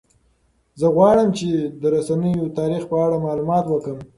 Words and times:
زه 0.79 0.87
غواړم 0.95 1.27
چې 1.37 1.49
د 1.81 1.83
رسنیو 1.95 2.43
د 2.45 2.47
تاریخ 2.59 2.83
په 2.91 2.95
اړه 3.05 3.17
مطالعه 3.25 3.65
وکړم. 3.71 3.99